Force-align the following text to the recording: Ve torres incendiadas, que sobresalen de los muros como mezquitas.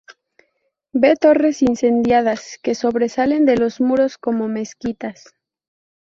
Ve 0.93 1.15
torres 1.15 1.61
incendiadas, 1.61 2.57
que 2.63 2.73
sobresalen 2.73 3.45
de 3.45 3.55
los 3.57 3.79
muros 3.79 4.17
como 4.17 4.47
mezquitas. 4.47 5.35